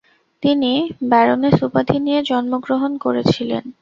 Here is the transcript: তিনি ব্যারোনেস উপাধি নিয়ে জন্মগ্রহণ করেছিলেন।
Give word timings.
তিনি 0.43 0.71
ব্যারোনেস 1.11 1.57
উপাধি 1.67 1.97
নিয়ে 1.99 2.19
জন্মগ্রহণ 2.23 2.91
করেছিলেন। 2.97 3.63